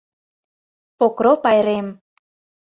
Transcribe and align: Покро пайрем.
Покро 0.97 1.33
пайрем. 1.43 1.87